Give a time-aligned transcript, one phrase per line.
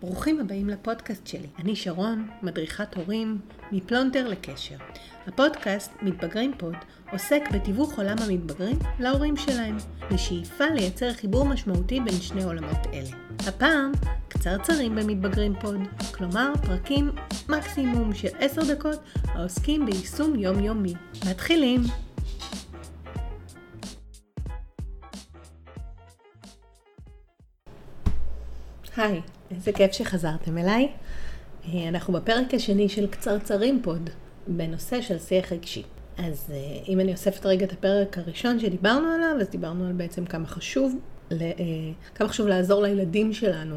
[0.00, 1.46] ברוכים הבאים לפודקאסט שלי.
[1.58, 3.38] אני שרון, מדריכת הורים,
[3.72, 4.76] מפלונטר לקשר.
[5.26, 6.74] הפודקאסט מתבגרים פוד
[7.12, 9.76] עוסק בתיווך עולם המתבגרים להורים שלהם,
[10.12, 13.10] בשאיפה לייצר חיבור משמעותי בין שני עולמות אלה.
[13.46, 13.92] הפעם,
[14.28, 15.80] קצרצרים במתבגרים פוד,
[16.14, 17.10] כלומר פרקים
[17.48, 20.94] מקסימום של 10 דקות העוסקים ביישום יומיומי.
[21.30, 22.07] מתחילים!
[28.98, 29.20] היי,
[29.50, 30.88] איזה כיף שחזרתם אליי.
[31.64, 34.10] אה, אנחנו בפרק השני של קצרצרים פוד,
[34.46, 35.82] בנושא של שיח רגשי.
[36.18, 36.56] אז אה,
[36.88, 40.94] אם אני אוספת רגע את הפרק הראשון שדיברנו עליו, אז דיברנו על בעצם כמה חשוב,
[41.32, 41.36] אה,
[42.14, 43.76] כמה חשוב לעזור לילדים שלנו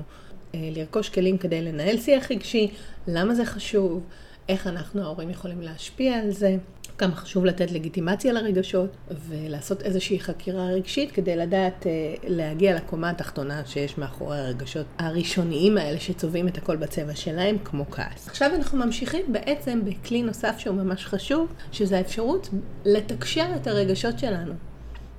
[0.54, 2.72] לרכוש כלים כדי לנהל שיח רגשי,
[3.08, 4.04] למה זה חשוב,
[4.50, 6.58] איך אנחנו ההורים יכולים להשפיע על זה.
[6.98, 8.90] כמה חשוב לתת לגיטימציה לרגשות
[9.30, 11.92] ולעשות איזושהי חקירה רגשית כדי לדעת אה,
[12.28, 18.28] להגיע לקומה התחתונה שיש מאחורי הרגשות הראשוניים האלה שצובעים את הכל בצבע שלהם, כמו כעס.
[18.28, 22.50] עכשיו אנחנו ממשיכים בעצם בכלי נוסף שהוא ממש חשוב, שזה האפשרות
[22.86, 24.54] לתקשר את הרגשות שלנו.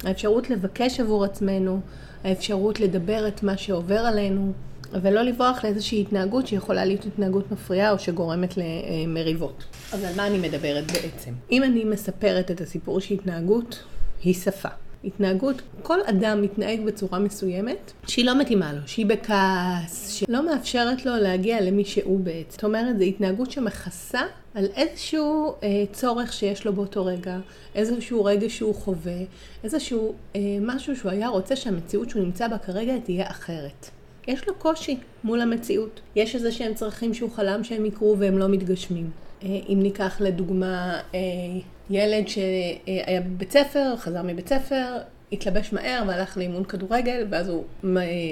[0.05, 1.81] האפשרות לבקש עבור עצמנו,
[2.25, 4.53] האפשרות לדבר את מה שעובר עלינו.
[5.03, 9.65] ולא לברוח לאיזושהי התנהגות שיכולה להיות התנהגות מפריעה או שגורמת למריבות.
[9.93, 11.33] אז על מה אני מדברת בעצם?
[11.53, 13.83] אם אני מספרת את הסיפור שהתנהגות
[14.23, 14.69] היא שפה.
[15.05, 21.17] התנהגות, כל אדם מתנהג בצורה מסוימת שהיא לא מתאימה לו, שהיא בכעס, שלא מאפשרת לו
[21.17, 22.51] להגיע למי שהוא בעצם.
[22.51, 24.21] זאת אומרת, זו התנהגות שמכסה
[24.55, 27.39] על איזשהו אה, צורך שיש לו באותו רגע,
[27.75, 29.19] איזשהו רגע שהוא חווה,
[29.65, 33.91] איזשהו אה, משהו שהוא היה רוצה שהמציאות שהוא נמצא בה כרגע תהיה אחרת.
[34.29, 36.01] יש לו קושי מול המציאות.
[36.17, 39.11] יש איזה שהם צרכים שהוא חלם שהם יקרו והם לא מתגשמים.
[39.43, 41.21] אה, אם ניקח לדוגמה אה,
[41.91, 44.99] ילד שהיה בבית ספר, חזר מבית ספר,
[45.33, 47.91] התלבש מהר והלך לאימון כדורגל, ואז הוא אה,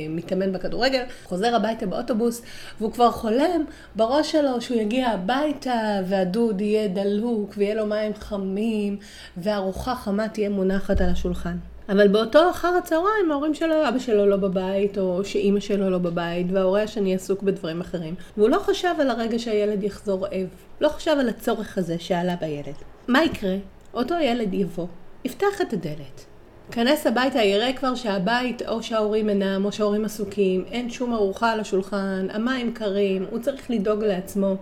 [0.08, 2.42] מתאמן בכדורגל, חוזר הביתה באוטובוס,
[2.80, 3.64] והוא כבר חולם
[3.96, 8.96] בראש שלו שהוא יגיע הביתה, והדוד יהיה דלוק, ויהיה לו מים חמים,
[9.36, 11.56] וארוחה חמה תהיה מונחת על השולחן.
[11.90, 16.46] אבל באותו אחר הצהריים ההורים שלו, אבא שלו לא בבית, או שאימא שלו לא בבית,
[16.52, 18.14] וההורה השני עסוק בדברים אחרים.
[18.36, 20.48] והוא לא חשב על הרגע שהילד יחזור רעב.
[20.80, 22.74] לא חשב על הצורך הזה שעלה בילד.
[23.08, 23.56] מה יקרה?
[23.94, 24.86] אותו ילד יבוא,
[25.24, 26.24] יפתח את הדלת.
[26.70, 31.60] כנס הביתה, יראה כבר שהבית או שההורים אינם או שההורים עסוקים, אין שום ארוחה על
[31.60, 34.56] השולחן, המים קרים, הוא צריך לדאוג לעצמו.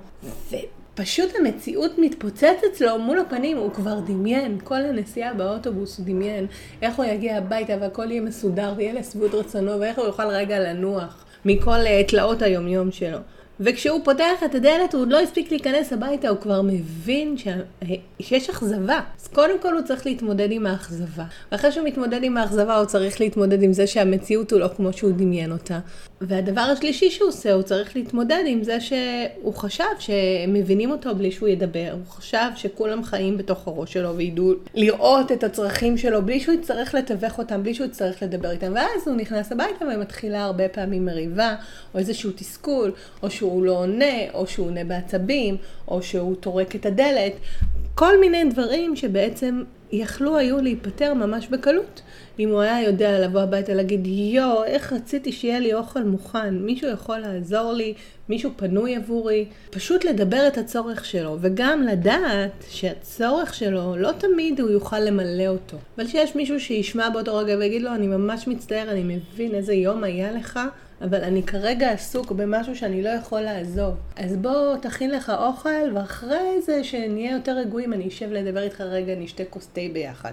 [0.98, 6.47] פשוט המציאות מתפוצצת אצלו מול הפנים, הוא כבר דמיין, כל הנסיעה באוטובוס הוא דמיין,
[6.82, 11.25] איך הוא יגיע הביתה והכל יהיה מסודר ויהיה לשביעות רצונו, ואיך הוא יוכל רגע לנוח
[11.44, 13.19] מכל אה, תלאות היומיום שלו.
[13.60, 17.48] וכשהוא פותח את הדלת הוא עוד לא הספיק להיכנס הביתה, הוא כבר מבין ש...
[18.20, 19.00] שיש אכזבה.
[19.20, 21.24] אז קודם כל הוא צריך להתמודד עם האכזבה.
[21.52, 25.12] ואחרי שהוא מתמודד עם האכזבה הוא צריך להתמודד עם זה שהמציאות הוא לא כמו שהוא
[25.12, 25.78] דמיין אותה.
[26.20, 31.48] והדבר השלישי שהוא עושה, הוא צריך להתמודד עם זה שהוא חשב שמבינים אותו בלי שהוא
[31.48, 31.88] ידבר.
[31.92, 36.94] הוא חשב שכולם חיים בתוך הראש שלו וידעו לראות את הצרכים שלו בלי שהוא יצטרך
[36.94, 38.72] לתווך אותם, בלי שהוא יצטרך לדבר איתם.
[38.74, 41.54] ואז הוא נכנס הביתה ומתחילה הרבה פעמים מריבה,
[41.94, 42.92] או איזשהו תסכול,
[43.22, 45.56] או שהוא שהוא לא עונה, או שהוא עונה בעצבים,
[45.88, 47.32] או שהוא טורק את הדלת.
[47.94, 52.03] כל מיני דברים שבעצם יכלו היו להיפטר ממש בקלות.
[52.38, 56.91] אם הוא היה יודע לבוא הביתה להגיד, יואו, איך רציתי שיהיה לי אוכל מוכן, מישהו
[56.91, 57.94] יכול לעזור לי,
[58.28, 64.70] מישהו פנוי עבורי, פשוט לדבר את הצורך שלו, וגם לדעת שהצורך שלו, לא תמיד הוא
[64.70, 69.03] יוכל למלא אותו, אבל שיש מישהו שישמע באותו רגע ויגיד לו, אני ממש מצטער, אני
[69.03, 70.60] מבין איזה יום היה לך,
[71.00, 73.94] אבל אני כרגע עסוק במשהו שאני לא יכול לעזוב.
[74.16, 79.14] אז בוא תכין לך אוכל, ואחרי זה שנהיה יותר רגועים, אני אשב לדבר איתך רגע,
[79.14, 80.32] נשתה כוס תה ביחד.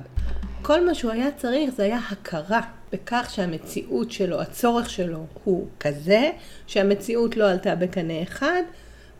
[0.61, 2.61] כל מה שהוא היה צריך זה היה הכרה
[2.93, 6.29] בכך שהמציאות שלו, הצורך שלו הוא כזה,
[6.67, 8.61] שהמציאות לא עלתה בקנה אחד,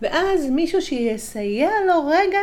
[0.01, 2.39] ואז מישהו שיסייע לו רגע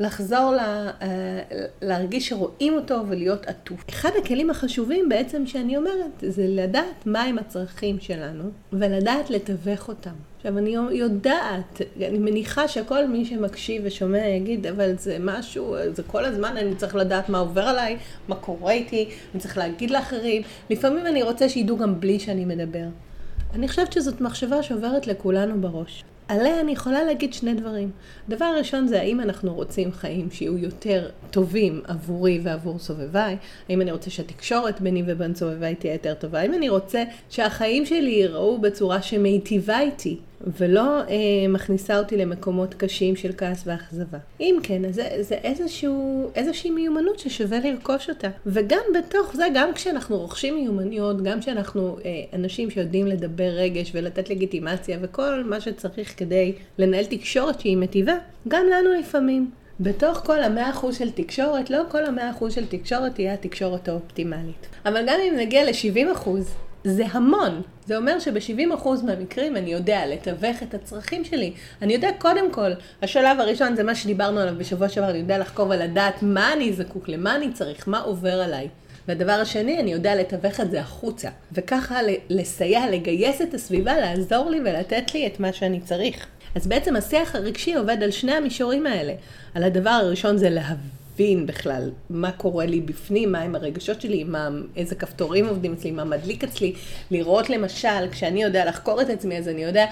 [0.00, 1.40] לחזור לה, אה,
[1.82, 3.84] להרגיש שרואים אותו ולהיות עטוף.
[3.88, 10.14] אחד הכלים החשובים בעצם שאני אומרת זה לדעת מהם הצרכים שלנו ולדעת לתווך אותם.
[10.36, 16.24] עכשיו אני יודעת, אני מניחה שכל מי שמקשיב ושומע יגיד, אבל זה משהו, זה כל
[16.24, 17.96] הזמן אני צריך לדעת מה עובר עליי,
[18.28, 20.42] מה קורה איתי, אני צריך להגיד לאחרים.
[20.70, 22.86] לפעמים אני רוצה שידעו גם בלי שאני מדבר.
[23.54, 26.04] אני חושבת שזאת מחשבה שעוברת לכולנו בראש.
[26.28, 27.90] עליה אני יכולה להגיד שני דברים.
[28.28, 33.36] הדבר הראשון זה האם אנחנו רוצים חיים שיהיו יותר טובים עבורי ועבור סובביי,
[33.68, 38.10] האם אני רוצה שהתקשורת ביני ובין סובביי תהיה יותר טובה, האם אני רוצה שהחיים שלי
[38.10, 40.16] ייראו בצורה שמיטיבה איתי.
[40.58, 44.18] ולא אה, מכניסה אותי למקומות קשים של כעס ואכזבה.
[44.40, 48.28] אם כן, אז זה, זה איזשהו, איזושהי מיומנות ששווה לרכוש אותה.
[48.46, 54.30] וגם בתוך זה, גם כשאנחנו רוכשים מיומנויות, גם כשאנחנו אה, אנשים שיודעים לדבר רגש ולתת
[54.30, 58.14] לגיטימציה וכל מה שצריך כדי לנהל תקשורת שהיא מטיבה,
[58.48, 59.50] גם לנו לפעמים.
[59.80, 64.66] בתוך כל המאה אחוז של תקשורת, לא כל המאה אחוז של תקשורת תהיה התקשורת האופטימלית.
[64.86, 66.54] אבל גם אם נגיע ל-70 אחוז,
[66.86, 67.62] זה המון.
[67.86, 71.52] זה אומר שב-70% מהמקרים אני יודע לתווך את הצרכים שלי.
[71.82, 72.70] אני יודע קודם כל,
[73.02, 77.08] השלב הראשון זה מה שדיברנו עליו בשבוע שעבר, אני יודע לחקור ולדעת מה אני זקוק,
[77.08, 78.68] למה אני צריך, מה עובר עליי.
[79.08, 81.28] והדבר השני, אני יודע לתווך את זה החוצה.
[81.52, 81.98] וככה
[82.30, 86.26] לסייע, לגייס את הסביבה, לעזור לי ולתת לי את מה שאני צריך.
[86.54, 89.12] אז בעצם השיח הרגשי עובד על שני המישורים האלה.
[89.54, 91.05] על הדבר הראשון זה להבין.
[91.16, 96.04] להבין בכלל מה קורה לי בפנים, מה הרגשות שלי, מה, איזה כפתורים עובדים אצלי, מה
[96.04, 96.72] מדליק אצלי.
[97.10, 99.86] לראות למשל, כשאני יודע לחקור את עצמי, אז אני יודע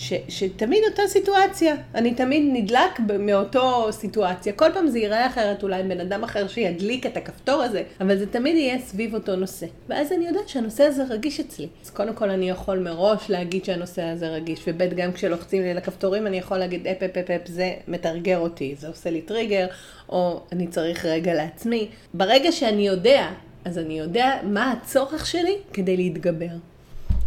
[0.00, 4.52] ש, שתמיד אותה סיטואציה, אני תמיד נדלק מאותו סיטואציה.
[4.52, 8.26] כל פעם זה ייראה אחרת, אולי בן אדם אחר שידליק את הכפתור הזה, אבל זה
[8.26, 9.66] תמיד יהיה סביב אותו נושא.
[9.88, 11.68] ואז אני יודעת שהנושא הזה רגיש אצלי.
[11.84, 16.26] אז קודם כל אני יכול מראש להגיד שהנושא הזה רגיש, וב' גם כשלוחצים לי לכפתורים
[16.26, 19.66] אני יכול להגיד אפ אפ אפ אפ זה מתרגר אותי, זה עושה לי טריגר,
[20.08, 21.88] או אני צריך רגע לעצמי.
[22.14, 23.28] ברגע שאני יודע,
[23.64, 26.69] אז אני יודע מה הצורך שלי כדי להתגבר.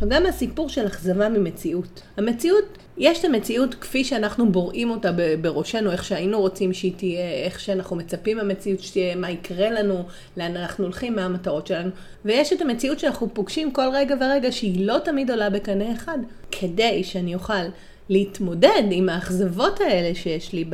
[0.03, 2.01] וגם הסיפור של אכזבה ממציאות.
[2.17, 5.11] המציאות, יש את המציאות כפי שאנחנו בוראים אותה
[5.41, 10.03] בראשנו, איך שהיינו רוצים שהיא תהיה, איך שאנחנו מצפים מהמציאות שתהיה, מה יקרה לנו,
[10.37, 11.89] לאן אנחנו הולכים, מה המטרות שלנו.
[12.25, 16.17] ויש את המציאות שאנחנו פוגשים כל רגע ורגע שהיא לא תמיד עולה בקנה אחד,
[16.51, 17.63] כדי שאני אוכל
[18.09, 20.65] להתמודד עם האכזבות האלה שיש לי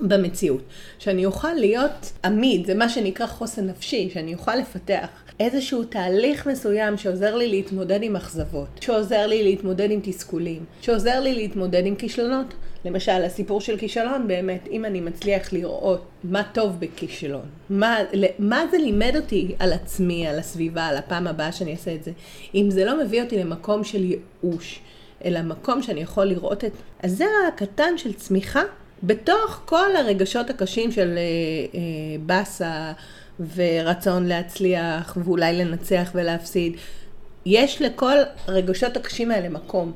[0.00, 0.62] במציאות.
[0.98, 5.08] שאני אוכל להיות עמיד, זה מה שנקרא חוסן נפשי, שאני אוכל לפתח
[5.40, 11.34] איזשהו תהליך מסוים שעוזר לי להתמודד עם אכזבות, שעוזר לי להתמודד עם תסכולים, שעוזר לי
[11.34, 12.54] להתמודד עם כישלונות.
[12.84, 17.98] למשל, הסיפור של כישלון, באמת, אם אני מצליח לראות מה טוב בכישלון, מה,
[18.38, 22.10] מה זה לימד אותי על עצמי, על הסביבה, על הפעם הבאה שאני אעשה את זה,
[22.54, 24.80] אם זה לא מביא אותי למקום של ייאוש,
[25.24, 26.72] אלא מקום שאני יכול לראות את
[27.02, 28.62] הזרע הקטן של צמיחה
[29.02, 31.22] בתוך כל הרגשות הקשים של אה,
[31.74, 31.80] אה,
[32.26, 32.92] באסה
[33.54, 36.76] ורצון להצליח ואולי לנצח ולהפסיד.
[37.46, 38.16] יש לכל
[38.46, 39.92] הרגשות הקשים האלה מקום.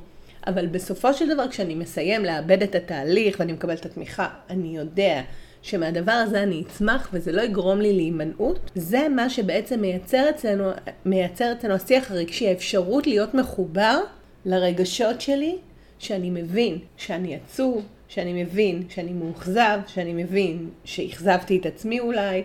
[0.46, 5.22] אבל בסופו של דבר כשאני מסיים לאבד את התהליך ואני מקבל את התמיכה, אני יודע
[5.62, 10.70] שמהדבר הזה אני אצמח וזה לא יגרום לי להימנעות, זה מה שבעצם מייצר אצלנו,
[11.04, 14.00] מייצר אצלנו השיח הרגשי, האפשרות להיות מחובר
[14.44, 15.56] לרגשות שלי,
[15.99, 22.43] שאני מבין שאני עצוב, שאני מבין שאני מאוכזב, שאני מבין שאכזבתי את עצמי אולי,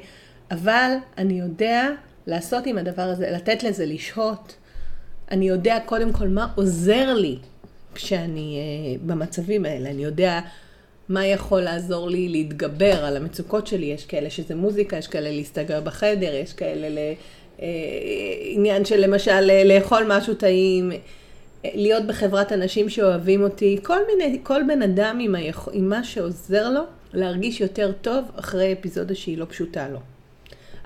[0.52, 1.90] אבל אני יודע
[2.28, 4.56] לעשות עם הדבר הזה, לתת לזה לשהות.
[5.32, 7.38] אני יודע קודם כל מה עוזר לי
[7.96, 9.90] כשאני uh, במצבים האלה.
[9.90, 10.40] אני יודע
[11.10, 13.86] מה יכול לעזור לי להתגבר על המצוקות שלי.
[13.86, 16.88] יש כאלה שזה מוזיקה, יש כאלה להסתגר בחדר, יש כאלה
[17.60, 20.92] לעניין אה, של למשל לאכול משהו טעים.
[21.64, 25.70] להיות בחברת אנשים שאוהבים אותי, כל מיני, כל בן אדם עם, היכ...
[25.72, 26.82] עם מה שעוזר לו
[27.14, 30.00] להרגיש יותר טוב אחרי אפיזודה שהיא לא פשוטה לו.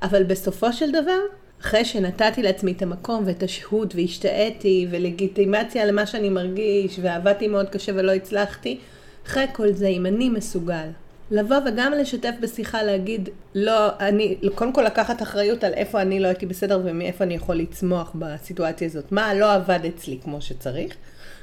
[0.02, 1.20] אבל בסופו של דבר,
[1.62, 7.92] אחרי שנתתי לעצמי את המקום ואת השהות והשתאיתי ולגיטימציה למה שאני מרגיש ועבדתי מאוד קשה
[7.96, 8.78] ולא הצלחתי,
[9.26, 10.88] אחרי כל זה, אם אני מסוגל
[11.32, 16.28] לבוא וגם לשתף בשיחה, להגיד, לא, אני, קודם כל לקחת אחריות על איפה אני לא
[16.28, 19.12] הייתי בסדר ומאיפה אני יכול לצמוח בסיטואציה הזאת.
[19.12, 20.96] מה לא עבד אצלי כמו שצריך,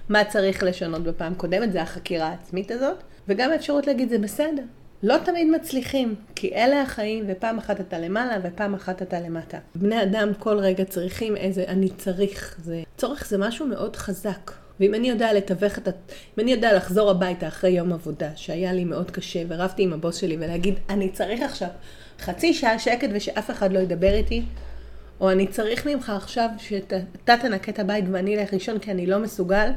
[0.09, 2.97] מה צריך לשנות בפעם קודמת, זה החקירה העצמית הזאת,
[3.29, 4.63] וגם האפשרות להגיד, זה בסדר.
[5.03, 9.59] לא תמיד מצליחים, כי אלה החיים, ופעם אחת אתה למעלה ופעם אחת אתה למטה.
[9.75, 12.57] בני אדם כל רגע צריכים איזה אני צריך.
[12.63, 12.83] זה...
[12.97, 14.64] צורך זה משהו מאוד חזק.
[14.81, 15.91] ואם אני יודע לתווך את ה...
[16.39, 20.17] אם אני יודע לחזור הביתה אחרי יום עבודה, שהיה לי מאוד קשה, ורבתי עם הבוס
[20.17, 21.69] שלי, ולהגיד, אני צריך עכשיו
[22.21, 24.43] חצי שעה שקט ושאף אחד לא ידבר איתי,
[25.21, 29.19] או אני צריך ממך עכשיו שאתה תנקה את הבית ואני אלך לישון כי אני לא
[29.19, 29.71] מסוגל,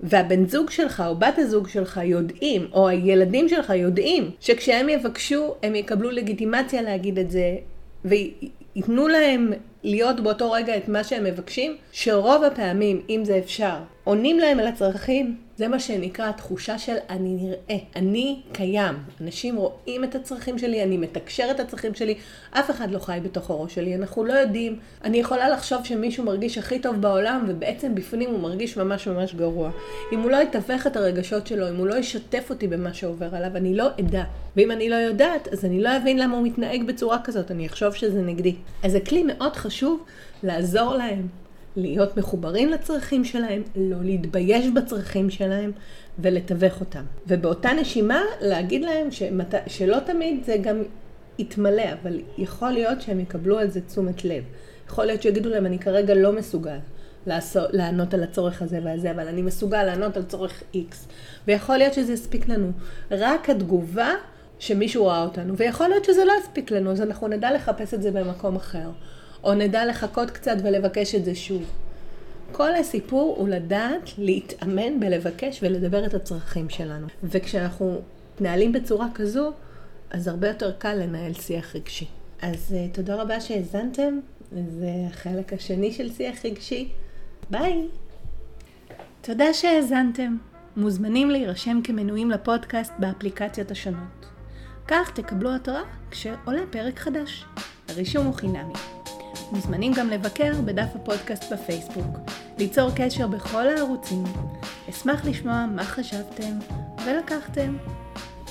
[0.00, 5.74] והבן זוג שלך או בת הזוג שלך יודעים, או הילדים שלך יודעים, שכשהם יבקשו, הם
[5.74, 7.56] יקבלו לגיטימציה להגיד את זה,
[8.04, 14.38] וייתנו להם להיות באותו רגע את מה שהם מבקשים, שרוב הפעמים, אם זה אפשר, עונים
[14.38, 18.94] להם על הצרכים, זה מה שנקרא תחושה של אני נראה, אני קיים.
[19.20, 22.14] אנשים רואים את הצרכים שלי, אני מתקשר את הצרכים שלי,
[22.50, 24.78] אף אחד לא חי בתוך הראש שלי, אנחנו לא יודעים.
[25.04, 29.70] אני יכולה לחשוב שמישהו מרגיש הכי טוב בעולם, ובעצם בפנים הוא מרגיש ממש ממש גרוע.
[30.12, 33.56] אם הוא לא יתווך את הרגשות שלו, אם הוא לא ישתף אותי במה שעובר עליו,
[33.56, 34.24] אני לא אדע.
[34.56, 37.94] ואם אני לא יודעת, אז אני לא אבין למה הוא מתנהג בצורה כזאת, אני אחשוב
[37.94, 38.54] שזה נגדי.
[38.82, 40.04] אז זה כלי מאוד חשוב
[40.42, 41.43] לעזור להם
[41.76, 45.72] להיות מחוברים לצרכים שלהם, לא להתבייש בצרכים שלהם
[46.18, 47.04] ולתווך אותם.
[47.26, 49.54] ובאותה נשימה להגיד להם שמת...
[49.66, 50.82] שלא תמיד זה גם
[51.38, 54.44] יתמלא, אבל יכול להיות שהם יקבלו על זה תשומת לב.
[54.88, 56.78] יכול להיות שיגידו להם, אני כרגע לא מסוגל
[57.26, 60.94] לעשות, לענות על הצורך הזה והזה, אבל אני מסוגל לענות על צורך X.
[61.46, 62.72] ויכול להיות שזה יספיק לנו.
[63.10, 64.10] רק התגובה
[64.58, 68.10] שמישהו ראה אותנו, ויכול להיות שזה לא יספיק לנו, אז אנחנו נדע לחפש את זה
[68.10, 68.90] במקום אחר.
[69.44, 71.62] או נדע לחכות קצת ולבקש את זה שוב.
[72.52, 77.06] כל הסיפור הוא לדעת להתאמן בלבקש ולדבר את הצרכים שלנו.
[77.24, 78.00] וכשאנחנו
[78.34, 79.52] מתנהלים בצורה כזו,
[80.10, 82.06] אז הרבה יותר קל לנהל שיח רגשי.
[82.42, 84.20] אז uh, תודה רבה שהאזנתם,
[84.52, 86.88] זה החלק השני של שיח רגשי.
[87.50, 87.88] ביי.
[89.20, 90.36] תודה שהאזנתם.
[90.76, 94.26] מוזמנים להירשם כמנויים לפודקאסט באפליקציות השונות.
[94.88, 97.44] כך תקבלו התראה כשעולה פרק חדש.
[97.88, 99.03] הרישום הוא חינמי.
[99.54, 102.18] מוזמנים גם לבקר בדף הפודקאסט בפייסבוק,
[102.58, 104.24] ליצור קשר בכל הערוצים.
[104.90, 106.58] אשמח לשמוע מה חשבתם
[107.06, 107.76] ולקחתם.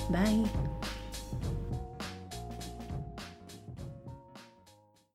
[0.10, 0.62] ביי.